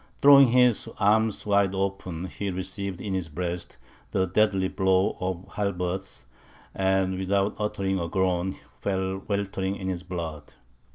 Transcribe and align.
Throwing 0.19 0.47
his 0.47 0.89
arms 0.99 1.45
wide 1.45 1.75
open, 1.75 2.25
he 2.25 2.49
received 2.49 2.99
in 3.01 3.13
his 3.13 3.29
breast, 3.29 3.77
the 4.09 4.25
deadly 4.25 4.67
blow 4.67 5.15
of 5.19 5.45
the 5.45 5.51
halberds, 5.51 6.25
and 6.73 7.19
without 7.19 7.55
uttering 7.59 7.99
a 7.99 8.07
groan, 8.09 8.55
fell 8.79 9.19
weltering 9.27 9.75
in 9.75 9.89
his 9.89 10.01
blood. 10.01 10.55